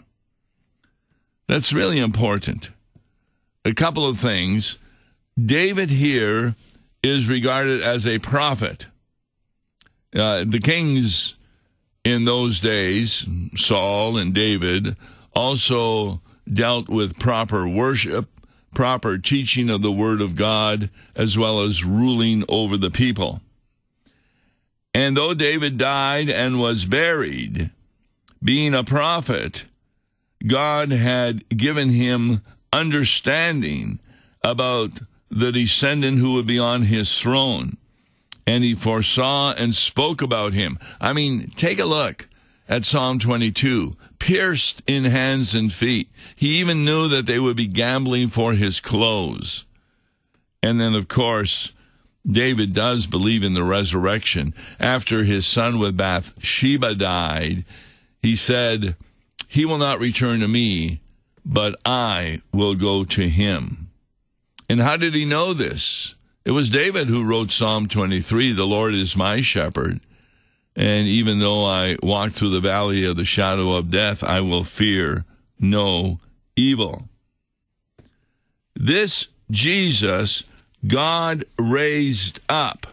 That's 1.48 1.72
really 1.72 1.98
important. 1.98 2.70
A 3.64 3.74
couple 3.74 4.06
of 4.06 4.18
things. 4.18 4.78
David 5.42 5.90
here 5.90 6.54
is 7.02 7.28
regarded 7.28 7.82
as 7.82 8.06
a 8.06 8.18
prophet. 8.18 8.86
Uh, 10.14 10.44
the 10.46 10.60
kings 10.60 11.36
in 12.06 12.24
those 12.24 12.60
days, 12.60 13.26
Saul 13.56 14.16
and 14.16 14.32
David, 14.32 14.96
also 15.34 16.20
dealt 16.50 16.88
with 16.88 17.18
proper 17.18 17.66
worship, 17.68 18.28
proper 18.72 19.18
teaching 19.18 19.68
of 19.68 19.82
the 19.82 19.90
Word 19.90 20.20
of 20.20 20.36
God, 20.36 20.88
as 21.16 21.36
well 21.36 21.62
as 21.62 21.82
ruling 21.82 22.44
over 22.48 22.76
the 22.76 22.92
people. 22.92 23.40
And 24.94 25.16
though 25.16 25.34
David 25.34 25.78
died 25.78 26.30
and 26.30 26.60
was 26.60 26.84
buried, 26.84 27.70
being 28.40 28.72
a 28.72 28.84
prophet, 28.84 29.64
God 30.46 30.92
had 30.92 31.48
given 31.48 31.90
him 31.90 32.42
understanding 32.72 33.98
about 34.44 34.90
the 35.28 35.50
descendant 35.50 36.18
who 36.18 36.34
would 36.34 36.46
be 36.46 36.60
on 36.60 36.82
his 36.82 37.18
throne. 37.18 37.78
And 38.46 38.62
he 38.62 38.74
foresaw 38.74 39.52
and 39.52 39.74
spoke 39.74 40.22
about 40.22 40.52
him. 40.52 40.78
I 41.00 41.12
mean, 41.12 41.50
take 41.56 41.78
a 41.78 41.84
look 41.84 42.28
at 42.68 42.84
Psalm 42.84 43.18
22 43.18 43.96
pierced 44.18 44.82
in 44.86 45.04
hands 45.04 45.54
and 45.54 45.72
feet. 45.72 46.10
He 46.34 46.58
even 46.58 46.84
knew 46.84 47.08
that 47.08 47.26
they 47.26 47.38
would 47.38 47.56
be 47.56 47.66
gambling 47.66 48.28
for 48.28 48.54
his 48.54 48.80
clothes. 48.80 49.64
And 50.62 50.80
then, 50.80 50.94
of 50.94 51.08
course, 51.08 51.72
David 52.26 52.74
does 52.74 53.06
believe 53.06 53.44
in 53.44 53.54
the 53.54 53.62
resurrection. 53.62 54.54
After 54.80 55.24
his 55.24 55.46
son 55.46 55.78
with 55.78 55.96
Bathsheba 55.96 56.94
died, 56.94 57.64
he 58.20 58.34
said, 58.34 58.96
He 59.46 59.64
will 59.64 59.78
not 59.78 60.00
return 60.00 60.40
to 60.40 60.48
me, 60.48 61.00
but 61.44 61.78
I 61.84 62.42
will 62.52 62.74
go 62.74 63.04
to 63.04 63.28
him. 63.28 63.90
And 64.68 64.80
how 64.80 64.96
did 64.96 65.14
he 65.14 65.24
know 65.24 65.54
this? 65.54 66.15
It 66.46 66.52
was 66.52 66.68
David 66.68 67.08
who 67.08 67.24
wrote 67.24 67.50
Psalm 67.50 67.88
23 67.88 68.52
The 68.52 68.64
Lord 68.64 68.94
is 68.94 69.16
my 69.16 69.40
shepherd. 69.40 69.98
And 70.76 71.08
even 71.08 71.40
though 71.40 71.64
I 71.64 71.96
walk 72.04 72.30
through 72.30 72.50
the 72.50 72.60
valley 72.60 73.04
of 73.04 73.16
the 73.16 73.24
shadow 73.24 73.72
of 73.72 73.90
death, 73.90 74.22
I 74.22 74.42
will 74.42 74.62
fear 74.62 75.24
no 75.58 76.20
evil. 76.54 77.08
This 78.76 79.26
Jesus 79.50 80.44
God 80.86 81.46
raised 81.58 82.38
up, 82.48 82.86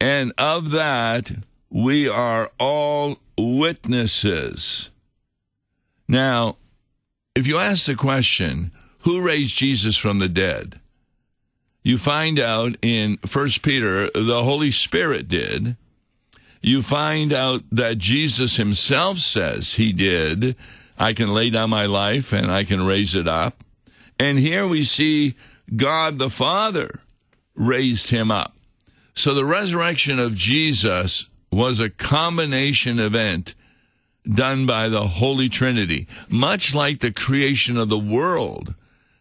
and 0.00 0.32
of 0.38 0.70
that 0.70 1.32
we 1.68 2.08
are 2.08 2.50
all 2.58 3.18
witnesses. 3.36 4.88
Now, 6.08 6.56
if 7.34 7.46
you 7.46 7.58
ask 7.58 7.84
the 7.84 7.96
question, 7.96 8.70
who 9.00 9.20
raised 9.20 9.58
Jesus 9.58 9.98
from 9.98 10.20
the 10.20 10.28
dead? 10.28 10.80
You 11.86 11.98
find 11.98 12.40
out 12.40 12.76
in 12.82 13.16
1 13.32 13.48
Peter, 13.62 14.10
the 14.10 14.42
Holy 14.42 14.72
Spirit 14.72 15.28
did 15.28 15.76
you 16.60 16.82
find 16.82 17.32
out 17.32 17.62
that 17.70 17.96
Jesus 17.96 18.56
himself 18.56 19.18
says 19.18 19.74
he 19.74 19.92
did. 19.92 20.56
I 20.98 21.12
can 21.12 21.32
lay 21.32 21.48
down 21.48 21.70
my 21.70 21.86
life 21.86 22.32
and 22.32 22.50
I 22.50 22.64
can 22.64 22.84
raise 22.84 23.14
it 23.14 23.28
up. 23.28 23.62
And 24.18 24.36
here 24.36 24.66
we 24.66 24.82
see 24.82 25.36
God 25.76 26.18
the 26.18 26.28
Father 26.28 26.98
raised 27.54 28.10
him 28.10 28.32
up. 28.32 28.56
So 29.14 29.32
the 29.32 29.44
resurrection 29.44 30.18
of 30.18 30.34
Jesus 30.34 31.30
was 31.52 31.78
a 31.78 31.88
combination 31.88 32.98
event 32.98 33.54
done 34.28 34.66
by 34.66 34.88
the 34.88 35.06
Holy 35.06 35.48
Trinity, 35.48 36.08
much 36.28 36.74
like 36.74 36.98
the 36.98 37.12
creation 37.12 37.78
of 37.78 37.88
the 37.88 37.96
world. 37.96 38.74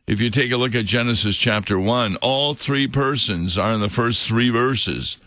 If 0.08 0.22
you 0.22 0.30
take 0.30 0.52
a 0.52 0.58
look 0.58 0.76
at 0.76 0.86
Genesis 0.86 1.36
chapter 1.36 1.80
1, 1.80 2.18
all 2.18 2.54
three 2.54 2.88
persons 2.88 3.58
are 3.58 3.74
in 3.74 3.82
the 3.82 3.90
first 3.90 4.28
three 4.28 4.50
verses 4.52 5.18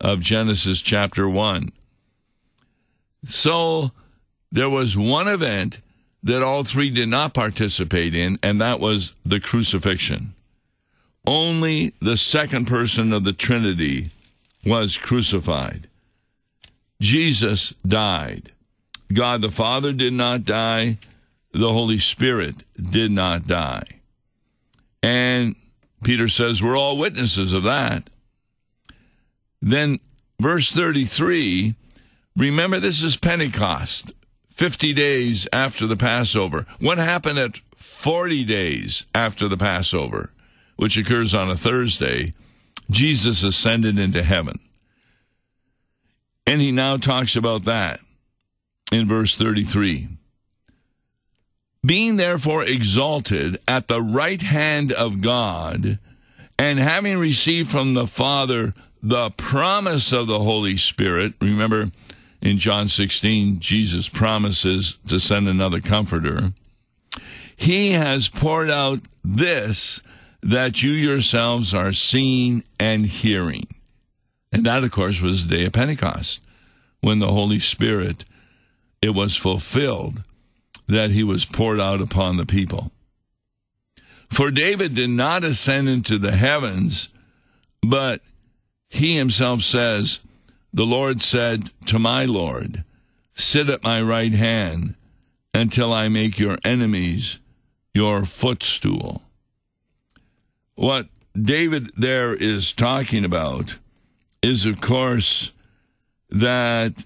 of 0.00 0.20
Genesis 0.20 0.80
chapter 0.80 1.28
1. 1.28 1.72
So 3.26 3.90
there 4.52 4.70
was 4.70 4.96
one 4.96 5.26
event 5.26 5.80
that 6.22 6.42
all 6.42 6.62
three 6.62 6.90
did 6.90 7.08
not 7.08 7.34
participate 7.34 8.14
in, 8.14 8.38
and 8.40 8.60
that 8.60 8.78
was 8.78 9.12
the 9.26 9.40
crucifixion. 9.40 10.34
Only 11.26 11.94
the 12.00 12.16
second 12.16 12.66
person 12.66 13.12
of 13.12 13.24
the 13.24 13.32
Trinity 13.32 14.10
was 14.64 14.96
crucified. 14.96 15.88
Jesus 17.00 17.74
died. 17.84 18.52
God 19.12 19.40
the 19.40 19.50
Father 19.50 19.92
did 19.92 20.12
not 20.12 20.44
die. 20.44 20.98
The 21.52 21.72
Holy 21.72 21.98
Spirit 21.98 22.62
did 22.80 23.10
not 23.10 23.46
die. 23.46 23.97
And 25.02 25.54
Peter 26.04 26.28
says 26.28 26.62
we're 26.62 26.76
all 26.76 26.98
witnesses 26.98 27.52
of 27.52 27.62
that. 27.64 28.08
Then, 29.60 29.98
verse 30.40 30.70
33 30.70 31.74
remember, 32.36 32.78
this 32.78 33.02
is 33.02 33.16
Pentecost, 33.16 34.12
50 34.50 34.92
days 34.94 35.48
after 35.52 35.86
the 35.86 35.96
Passover. 35.96 36.66
What 36.78 36.98
happened 36.98 37.38
at 37.38 37.58
40 37.76 38.44
days 38.44 39.06
after 39.14 39.48
the 39.48 39.56
Passover, 39.56 40.32
which 40.76 40.96
occurs 40.96 41.34
on 41.34 41.50
a 41.50 41.56
Thursday? 41.56 42.34
Jesus 42.90 43.44
ascended 43.44 43.98
into 43.98 44.22
heaven. 44.22 44.58
And 46.46 46.60
he 46.60 46.72
now 46.72 46.96
talks 46.96 47.36
about 47.36 47.64
that 47.64 48.00
in 48.90 49.06
verse 49.06 49.36
33. 49.36 50.08
Being 51.84 52.16
therefore 52.16 52.64
exalted 52.64 53.58
at 53.68 53.86
the 53.86 54.02
right 54.02 54.42
hand 54.42 54.92
of 54.92 55.20
God, 55.20 55.98
and 56.58 56.78
having 56.78 57.18
received 57.18 57.70
from 57.70 57.94
the 57.94 58.06
Father 58.06 58.74
the 59.02 59.30
promise 59.30 60.12
of 60.12 60.26
the 60.26 60.40
Holy 60.40 60.76
Spirit. 60.76 61.34
Remember, 61.40 61.90
in 62.40 62.58
John 62.58 62.88
16, 62.88 63.60
Jesus 63.60 64.08
promises 64.08 64.98
to 65.08 65.18
send 65.18 65.48
another 65.48 65.80
comforter. 65.80 66.52
He 67.56 67.92
has 67.92 68.28
poured 68.28 68.70
out 68.70 69.00
this 69.24 70.00
that 70.42 70.82
you 70.82 70.92
yourselves 70.92 71.74
are 71.74 71.92
seeing 71.92 72.62
and 72.78 73.06
hearing. 73.06 73.66
And 74.52 74.64
that, 74.64 74.84
of 74.84 74.90
course, 74.92 75.20
was 75.20 75.46
the 75.46 75.56
day 75.56 75.64
of 75.66 75.72
Pentecost, 75.72 76.40
when 77.00 77.18
the 77.18 77.32
Holy 77.32 77.58
Spirit, 77.58 78.24
it 79.02 79.10
was 79.10 79.36
fulfilled 79.36 80.22
that 80.88 81.10
he 81.10 81.22
was 81.22 81.44
poured 81.44 81.80
out 81.80 82.00
upon 82.00 82.36
the 82.36 82.46
people. 82.46 82.90
For 84.30 84.50
David 84.50 84.94
did 84.94 85.10
not 85.10 85.44
ascend 85.44 85.88
into 85.88 86.18
the 86.18 86.32
heavens, 86.32 87.08
but 87.82 88.22
he 88.88 89.16
himself 89.16 89.62
says, 89.62 90.20
The 90.72 90.86
Lord 90.86 91.22
said 91.22 91.70
to 91.86 91.98
my 91.98 92.24
Lord, 92.24 92.84
Sit 93.34 93.68
at 93.68 93.82
my 93.82 94.00
right 94.02 94.32
hand 94.32 94.94
until 95.54 95.92
I 95.92 96.08
make 96.08 96.38
your 96.38 96.58
enemies 96.64 97.38
your 97.94 98.24
footstool. 98.24 99.22
What 100.74 101.08
David 101.40 101.90
there 101.96 102.34
is 102.34 102.72
talking 102.72 103.24
about 103.24 103.76
is, 104.42 104.66
of 104.66 104.80
course, 104.80 105.52
that 106.30 107.04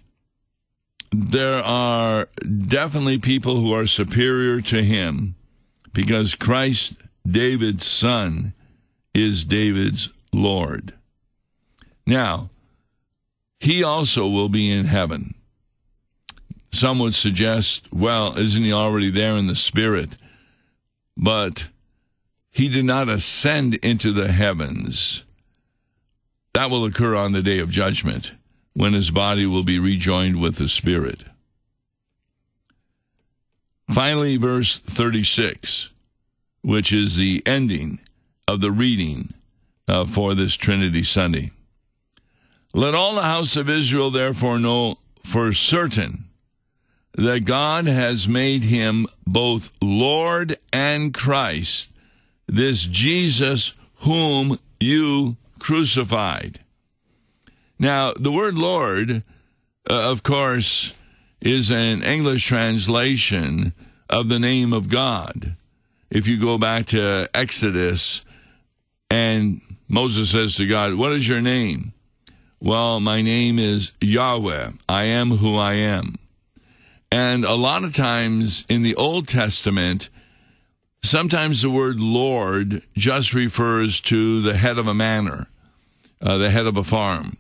there 1.12 1.62
are 1.62 2.28
definitely 2.66 3.18
people 3.18 3.60
who 3.60 3.72
are 3.72 3.86
superior 3.86 4.60
to 4.62 4.82
him 4.82 5.34
because 5.92 6.34
Christ, 6.34 6.94
David's 7.26 7.86
son, 7.86 8.54
is 9.14 9.44
David's 9.44 10.12
Lord. 10.32 10.94
Now, 12.06 12.50
he 13.60 13.84
also 13.84 14.26
will 14.26 14.48
be 14.48 14.72
in 14.72 14.86
heaven. 14.86 15.34
Some 16.72 16.98
would 17.00 17.14
suggest, 17.14 17.92
well, 17.92 18.36
isn't 18.38 18.62
he 18.62 18.72
already 18.72 19.10
there 19.10 19.36
in 19.36 19.46
the 19.46 19.54
Spirit? 19.54 20.16
But 21.16 21.68
he 22.50 22.68
did 22.68 22.86
not 22.86 23.10
ascend 23.10 23.74
into 23.76 24.12
the 24.12 24.32
heavens. 24.32 25.24
That 26.54 26.70
will 26.70 26.86
occur 26.86 27.14
on 27.14 27.32
the 27.32 27.42
day 27.42 27.58
of 27.58 27.70
judgment, 27.70 28.32
when 28.74 28.92
his 28.92 29.10
body 29.10 29.46
will 29.46 29.64
be 29.64 29.78
rejoined 29.78 30.40
with 30.40 30.56
the 30.56 30.68
Spirit. 30.68 31.24
Finally, 33.90 34.36
verse 34.36 34.78
36, 34.78 35.90
which 36.62 36.92
is 36.92 37.16
the 37.16 37.42
ending 37.44 38.00
of 38.48 38.60
the 38.60 38.70
reading 38.70 39.34
uh, 39.86 40.06
for 40.06 40.34
this 40.34 40.54
Trinity 40.54 41.02
Sunday. 41.02 41.50
Let 42.72 42.94
all 42.94 43.14
the 43.14 43.22
house 43.22 43.56
of 43.56 43.68
Israel 43.68 44.10
therefore 44.10 44.58
know 44.58 44.96
for 45.24 45.52
certain 45.52 46.24
that 47.14 47.44
God 47.44 47.86
has 47.86 48.26
made 48.26 48.62
him 48.62 49.06
both 49.26 49.70
Lord 49.82 50.58
and 50.72 51.12
Christ, 51.12 51.88
this 52.46 52.84
Jesus 52.84 53.74
whom 53.96 54.58
you 54.80 55.36
crucified. 55.58 56.60
Now, 57.82 58.12
the 58.12 58.30
word 58.30 58.54
Lord, 58.54 59.24
uh, 59.90 60.10
of 60.12 60.22
course, 60.22 60.92
is 61.40 61.72
an 61.72 62.04
English 62.04 62.46
translation 62.46 63.72
of 64.08 64.28
the 64.28 64.38
name 64.38 64.72
of 64.72 64.88
God. 64.88 65.56
If 66.08 66.28
you 66.28 66.38
go 66.38 66.58
back 66.58 66.86
to 66.86 67.28
Exodus 67.34 68.24
and 69.10 69.60
Moses 69.88 70.30
says 70.30 70.54
to 70.56 70.66
God, 70.68 70.94
What 70.94 71.12
is 71.12 71.26
your 71.26 71.40
name? 71.40 71.92
Well, 72.60 73.00
my 73.00 73.20
name 73.20 73.58
is 73.58 73.90
Yahweh. 74.00 74.70
I 74.88 75.02
am 75.02 75.38
who 75.38 75.56
I 75.56 75.74
am. 75.74 76.20
And 77.10 77.44
a 77.44 77.56
lot 77.56 77.82
of 77.82 77.96
times 77.96 78.64
in 78.68 78.82
the 78.82 78.94
Old 78.94 79.26
Testament, 79.26 80.08
sometimes 81.02 81.62
the 81.62 81.70
word 81.70 81.98
Lord 81.98 82.84
just 82.96 83.34
refers 83.34 84.00
to 84.02 84.40
the 84.40 84.56
head 84.56 84.78
of 84.78 84.86
a 84.86 84.94
manor, 84.94 85.48
uh, 86.20 86.38
the 86.38 86.50
head 86.50 86.66
of 86.66 86.76
a 86.76 86.84
farm. 86.84 87.38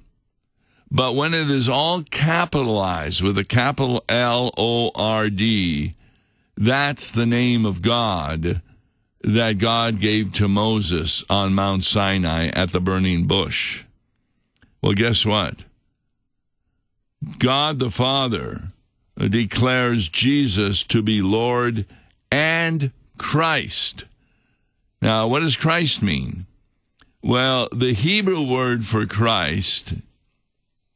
But 0.94 1.14
when 1.14 1.32
it 1.32 1.50
is 1.50 1.70
all 1.70 2.02
capitalized 2.02 3.22
with 3.22 3.38
a 3.38 3.44
capital 3.44 4.04
L 4.10 4.52
O 4.58 4.90
R 4.94 5.30
D, 5.30 5.94
that's 6.54 7.10
the 7.10 7.24
name 7.24 7.64
of 7.64 7.80
God 7.80 8.60
that 9.22 9.56
God 9.58 10.00
gave 10.00 10.34
to 10.34 10.48
Moses 10.48 11.24
on 11.30 11.54
Mount 11.54 11.84
Sinai 11.84 12.48
at 12.48 12.72
the 12.72 12.80
burning 12.80 13.26
bush. 13.26 13.84
Well, 14.82 14.92
guess 14.92 15.24
what? 15.24 15.64
God 17.38 17.78
the 17.78 17.90
Father 17.90 18.64
declares 19.16 20.10
Jesus 20.10 20.82
to 20.82 21.00
be 21.00 21.22
Lord 21.22 21.86
and 22.30 22.90
Christ. 23.16 24.04
Now, 25.00 25.26
what 25.26 25.40
does 25.40 25.56
Christ 25.56 26.02
mean? 26.02 26.44
Well, 27.22 27.70
the 27.72 27.94
Hebrew 27.94 28.42
word 28.42 28.84
for 28.84 29.06
Christ, 29.06 29.94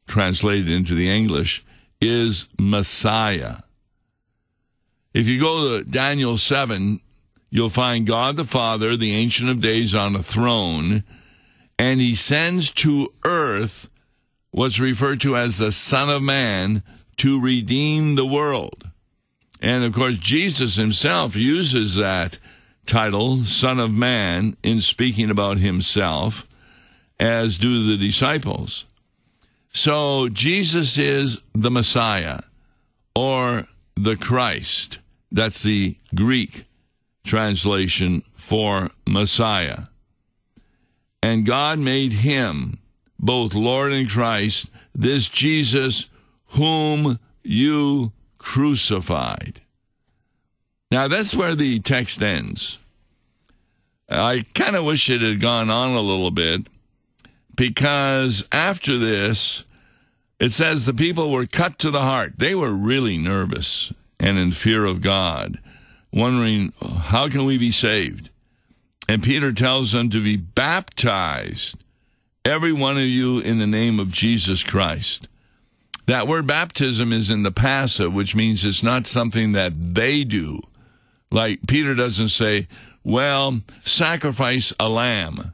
translated 0.07 0.69
into 0.69 0.95
the 0.95 1.09
English, 1.09 1.63
is 2.01 2.47
Messiah. 2.59 3.57
If 5.13 5.27
you 5.27 5.39
go 5.39 5.77
to 5.77 5.83
Daniel 5.83 6.37
7, 6.37 6.99
you'll 7.49 7.69
find 7.69 8.05
God 8.05 8.35
the 8.35 8.45
Father, 8.45 8.95
the 8.95 9.15
Ancient 9.15 9.49
of 9.49 9.61
Days, 9.61 9.95
on 9.95 10.15
a 10.15 10.23
throne, 10.23 11.03
and 11.79 11.99
he 11.99 12.15
sends 12.15 12.71
to 12.73 13.13
earth 13.23 13.87
what's 14.51 14.79
referred 14.79 15.21
to 15.21 15.37
as 15.37 15.57
the 15.57 15.71
Son 15.71 16.09
of 16.09 16.21
Man 16.21 16.83
to 17.17 17.39
redeem 17.39 18.15
the 18.15 18.25
world. 18.25 18.89
And 19.61 19.83
of 19.83 19.93
course, 19.93 20.17
Jesus 20.17 20.75
himself 20.75 21.35
uses 21.35 21.95
that 21.95 22.39
title, 22.85 23.43
Son 23.43 23.79
of 23.79 23.91
Man, 23.91 24.57
in 24.63 24.81
speaking 24.81 25.29
about 25.29 25.57
himself, 25.57 26.47
as 27.19 27.57
do 27.57 27.85
the 27.85 27.97
disciples. 27.97 28.85
So 29.73 30.29
Jesus 30.29 30.97
is 30.97 31.41
the 31.53 31.71
Messiah 31.71 32.41
or 33.15 33.67
the 33.95 34.15
Christ. 34.15 34.99
That's 35.31 35.63
the 35.63 35.97
Greek 36.15 36.65
translation 37.25 38.23
for 38.33 38.91
Messiah. 39.05 39.83
And 41.21 41.45
God 41.45 41.79
made 41.79 42.13
him 42.13 42.79
both 43.19 43.53
Lord 43.53 43.91
and 43.91 44.09
Christ, 44.09 44.69
this 44.95 45.27
Jesus 45.27 46.09
whom 46.49 47.19
you 47.43 48.13
crucified. 48.37 49.61
Now 50.91 51.07
that's 51.07 51.35
where 51.35 51.55
the 51.55 51.79
text 51.79 52.21
ends. 52.21 52.79
I 54.09 54.45
kind 54.53 54.75
of 54.75 54.85
wish 54.85 55.09
it 55.09 55.21
had 55.21 55.41
gone 55.41 55.69
on 55.69 55.89
a 55.91 56.01
little 56.01 56.31
bit 56.31 56.67
because 57.57 58.45
after 58.53 58.97
this, 58.97 59.65
it 60.39 60.51
says 60.51 60.85
the 60.85 60.93
people 60.93 61.31
were 61.31 61.47
cut 61.47 61.77
to 61.79 61.91
the 61.91 62.03
heart. 62.03 62.33
They 62.37 62.55
were 62.55 62.71
really 62.71 63.17
nervous 63.17 63.91
and 64.19 64.37
in 64.37 64.51
fear 64.51 64.85
of 64.85 65.01
God, 65.01 65.59
wondering, 66.13 66.71
how 66.79 67.27
can 67.27 67.43
we 67.43 67.57
be 67.57 67.71
saved? 67.71 68.29
And 69.09 69.23
Peter 69.23 69.51
tells 69.51 69.91
them 69.91 70.09
to 70.11 70.23
be 70.23 70.37
baptized, 70.37 71.77
every 72.45 72.73
one 72.73 72.97
of 72.97 73.03
you, 73.03 73.39
in 73.39 73.57
the 73.57 73.67
name 73.67 73.99
of 73.99 74.11
Jesus 74.11 74.63
Christ. 74.63 75.27
That 76.05 76.27
word 76.27 76.47
baptism 76.47 77.11
is 77.11 77.29
in 77.29 77.43
the 77.43 77.51
passive, 77.51 78.13
which 78.13 78.35
means 78.35 78.63
it's 78.63 78.83
not 78.83 79.07
something 79.07 79.51
that 79.53 79.73
they 79.75 80.23
do. 80.23 80.61
Like 81.31 81.67
Peter 81.67 81.95
doesn't 81.95 82.29
say, 82.29 82.67
well, 83.03 83.61
sacrifice 83.83 84.73
a 84.79 84.89
lamb, 84.89 85.53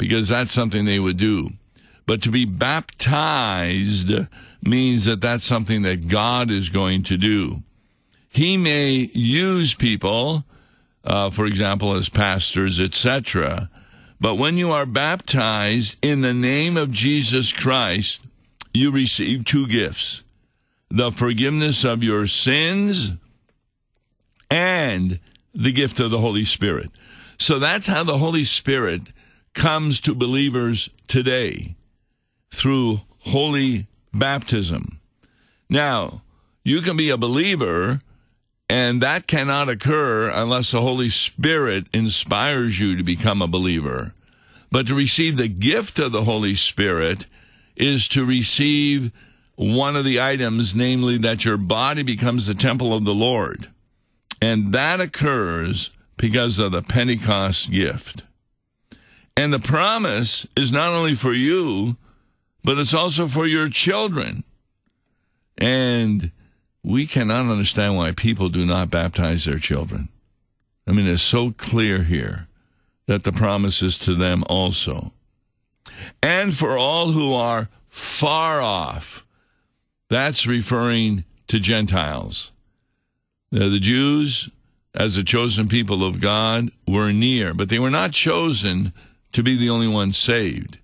because 0.00 0.30
that's 0.30 0.50
something 0.50 0.86
they 0.86 0.98
would 0.98 1.18
do. 1.18 1.50
But 2.06 2.22
to 2.22 2.30
be 2.30 2.46
baptized 2.46 4.10
means 4.62 5.04
that 5.04 5.20
that's 5.20 5.44
something 5.44 5.82
that 5.82 6.08
God 6.08 6.50
is 6.50 6.70
going 6.70 7.02
to 7.04 7.18
do. 7.18 7.62
He 8.30 8.56
may 8.56 9.10
use 9.12 9.74
people, 9.74 10.44
uh, 11.04 11.28
for 11.28 11.44
example, 11.44 11.94
as 11.94 12.08
pastors, 12.08 12.80
etc. 12.80 13.68
But 14.18 14.36
when 14.36 14.56
you 14.56 14.72
are 14.72 14.86
baptized 14.86 15.98
in 16.00 16.22
the 16.22 16.32
name 16.32 16.78
of 16.78 16.92
Jesus 16.92 17.52
Christ, 17.52 18.20
you 18.72 18.90
receive 18.90 19.44
two 19.44 19.66
gifts 19.66 20.24
the 20.88 21.10
forgiveness 21.10 21.84
of 21.84 22.02
your 22.02 22.26
sins 22.26 23.12
and 24.50 25.20
the 25.54 25.72
gift 25.72 26.00
of 26.00 26.10
the 26.10 26.18
Holy 26.18 26.44
Spirit. 26.44 26.90
So 27.38 27.58
that's 27.58 27.86
how 27.86 28.02
the 28.02 28.18
Holy 28.18 28.44
Spirit 28.44 29.02
comes 29.60 30.00
to 30.00 30.14
believers 30.14 30.88
today 31.06 31.74
through 32.50 33.02
holy 33.18 33.86
baptism. 34.14 34.98
Now, 35.68 36.22
you 36.64 36.80
can 36.80 36.96
be 36.96 37.10
a 37.10 37.18
believer, 37.18 38.00
and 38.70 39.02
that 39.02 39.26
cannot 39.26 39.68
occur 39.68 40.30
unless 40.30 40.70
the 40.70 40.80
Holy 40.80 41.10
Spirit 41.10 41.84
inspires 41.92 42.80
you 42.80 42.96
to 42.96 43.02
become 43.02 43.42
a 43.42 43.46
believer. 43.46 44.14
But 44.70 44.86
to 44.86 44.94
receive 44.94 45.36
the 45.36 45.48
gift 45.48 45.98
of 45.98 46.12
the 46.12 46.24
Holy 46.24 46.54
Spirit 46.54 47.26
is 47.76 48.08
to 48.08 48.24
receive 48.24 49.12
one 49.56 49.94
of 49.94 50.06
the 50.06 50.22
items, 50.22 50.74
namely 50.74 51.18
that 51.18 51.44
your 51.44 51.58
body 51.58 52.02
becomes 52.02 52.46
the 52.46 52.54
temple 52.54 52.94
of 52.94 53.04
the 53.04 53.14
Lord. 53.14 53.68
And 54.40 54.72
that 54.72 55.00
occurs 55.00 55.90
because 56.16 56.58
of 56.58 56.72
the 56.72 56.80
Pentecost 56.80 57.70
gift. 57.70 58.22
And 59.36 59.52
the 59.52 59.58
promise 59.58 60.46
is 60.56 60.70
not 60.70 60.92
only 60.92 61.14
for 61.14 61.32
you, 61.32 61.96
but 62.62 62.78
it's 62.78 62.94
also 62.94 63.26
for 63.26 63.46
your 63.46 63.68
children. 63.68 64.44
And 65.56 66.30
we 66.82 67.06
cannot 67.06 67.50
understand 67.50 67.96
why 67.96 68.12
people 68.12 68.48
do 68.48 68.64
not 68.64 68.90
baptize 68.90 69.44
their 69.44 69.58
children. 69.58 70.08
I 70.86 70.92
mean, 70.92 71.06
it's 71.06 71.22
so 71.22 71.52
clear 71.52 72.02
here 72.02 72.48
that 73.06 73.24
the 73.24 73.32
promise 73.32 73.82
is 73.82 73.96
to 73.98 74.14
them 74.14 74.44
also 74.48 75.12
and 76.22 76.56
for 76.56 76.76
all 76.76 77.12
who 77.12 77.34
are 77.34 77.68
far 77.88 78.60
off. 78.60 79.24
That's 80.08 80.46
referring 80.46 81.24
to 81.48 81.58
Gentiles. 81.58 82.52
Now, 83.52 83.68
the 83.68 83.80
Jews, 83.80 84.50
as 84.94 85.16
the 85.16 85.24
chosen 85.24 85.68
people 85.68 86.04
of 86.04 86.20
God, 86.20 86.70
were 86.86 87.12
near, 87.12 87.54
but 87.54 87.68
they 87.68 87.78
were 87.78 87.90
not 87.90 88.12
chosen 88.12 88.92
to 89.32 89.42
be 89.42 89.56
the 89.56 89.70
only 89.70 89.88
ones 89.88 90.16
saved. 90.16 90.78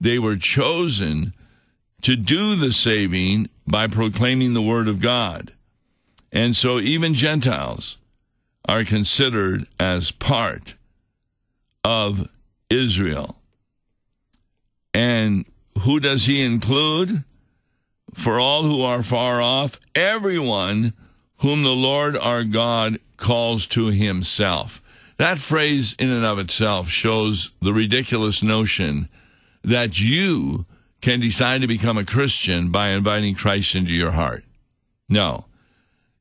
They 0.00 0.18
were 0.18 0.36
chosen 0.36 1.32
to 2.02 2.16
do 2.16 2.54
the 2.54 2.72
saving 2.72 3.48
by 3.66 3.86
proclaiming 3.86 4.54
the 4.54 4.62
word 4.62 4.88
of 4.88 5.00
God. 5.00 5.52
And 6.32 6.54
so 6.54 6.78
even 6.80 7.14
Gentiles 7.14 7.96
are 8.66 8.84
considered 8.84 9.66
as 9.78 10.10
part 10.10 10.74
of 11.84 12.28
Israel. 12.68 13.36
And 14.92 15.44
who 15.80 16.00
does 16.00 16.26
he 16.26 16.42
include? 16.42 17.24
For 18.12 18.38
all 18.38 18.62
who 18.62 18.82
are 18.82 19.02
far 19.02 19.40
off, 19.40 19.80
everyone 19.94 20.92
whom 21.38 21.62
the 21.62 21.74
Lord 21.74 22.16
our 22.16 22.44
God 22.44 22.98
calls 23.16 23.66
to 23.68 23.86
himself. 23.86 24.80
That 25.16 25.38
phrase, 25.38 25.94
in 25.98 26.10
and 26.10 26.24
of 26.24 26.38
itself, 26.38 26.88
shows 26.88 27.52
the 27.62 27.72
ridiculous 27.72 28.42
notion 28.42 29.08
that 29.62 30.00
you 30.00 30.66
can 31.00 31.20
decide 31.20 31.60
to 31.60 31.66
become 31.66 31.98
a 31.98 32.04
Christian 32.04 32.70
by 32.70 32.88
inviting 32.88 33.34
Christ 33.34 33.76
into 33.76 33.92
your 33.92 34.12
heart. 34.12 34.44
No. 35.08 35.44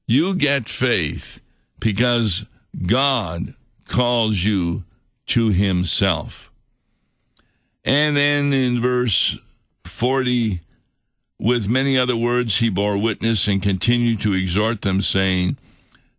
You 0.06 0.36
get 0.36 0.70
faith 0.70 1.40
because 1.80 2.46
God 2.86 3.56
calls 3.88 4.44
you 4.44 4.84
to 5.28 5.50
himself. 5.50 6.52
And 7.84 8.16
then 8.16 8.54
in 8.54 8.82
verse 8.82 9.38
40, 9.86 10.62
with 11.40 11.68
many 11.68 11.98
other 11.98 12.16
words, 12.16 12.58
he 12.58 12.70
bore 12.70 12.98
witness 12.98 13.48
and 13.48 13.62
continued 13.62 14.22
to 14.22 14.34
exhort 14.34 14.82
them, 14.82 15.02
saying, 15.02 15.58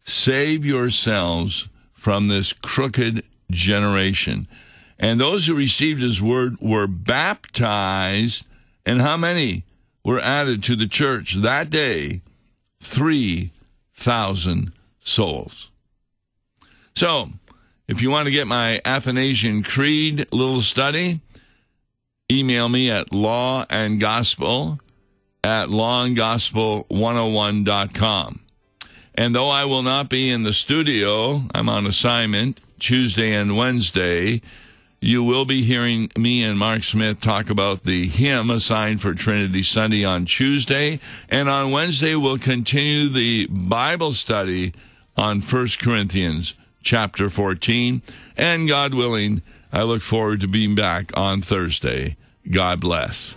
Save 0.05 0.65
yourselves 0.65 1.69
from 2.05 2.29
this 2.29 2.53
crooked 2.53 3.25
generation. 3.51 4.47
And 4.99 5.19
those 5.19 5.47
who 5.47 5.55
received 5.55 6.03
his 6.03 6.21
word 6.21 6.61
were 6.61 6.87
baptized. 6.87 8.45
And 8.85 9.01
how 9.01 9.17
many 9.17 9.65
were 10.05 10.21
added 10.21 10.63
to 10.65 10.77
the 10.77 10.87
church 10.87 11.37
that 11.37 11.71
day? 11.71 12.21
3,000 12.83 14.73
souls. 15.03 15.71
So, 16.95 17.31
if 17.89 18.03
you 18.03 18.11
want 18.11 18.27
to 18.27 18.33
get 18.33 18.47
my 18.47 18.83
Athanasian 18.85 19.63
Creed 19.63 20.27
little 20.31 20.61
study, 20.61 21.23
email 22.31 22.69
me 22.69 22.91
at 22.91 23.15
law 23.15 23.65
and 23.71 23.99
gospel 23.99 24.79
at 25.43 25.69
lawandgospel101.com. 25.69 28.44
And 29.15 29.35
though 29.35 29.49
I 29.49 29.65
will 29.65 29.83
not 29.83 30.09
be 30.09 30.31
in 30.31 30.43
the 30.43 30.53
studio, 30.53 31.43
I'm 31.55 31.69
on 31.69 31.87
assignment 31.87 32.61
Tuesday 32.81 33.33
and 33.33 33.57
Wednesday. 33.57 34.43
You 35.01 35.23
will 35.23 35.45
be 35.45 35.63
hearing 35.63 36.11
me 36.17 36.43
and 36.43 36.59
Mark 36.59 36.83
Smith 36.83 37.21
talk 37.21 37.49
about 37.49 37.85
the 37.85 38.09
hymn 38.09 38.51
assigned 38.51 39.03
for 39.03 39.15
Trinity 39.15 39.63
Sunday 39.63 40.05
on 40.05 40.25
Tuesday. 40.25 40.99
And 41.29 41.49
on 41.49 41.71
Wednesday, 41.71 42.17
we'll 42.17 42.39
continue 42.39 43.09
the 43.09 43.47
Bible 43.47 44.15
study 44.15 44.73
on 45.17 45.41
1 45.41 45.69
Corinthians 45.79 46.55
chapter 46.83 47.31
14. 47.31 48.03
And 48.37 48.67
God 48.67 48.95
willing, 48.95 49.43
I 49.73 49.83
look 49.83 50.03
forward 50.03 50.41
to 50.41 50.49
being 50.49 50.75
back 50.75 51.13
on 51.17 51.41
Thursday. 51.41 52.17
God 52.51 52.81
bless. 52.81 53.37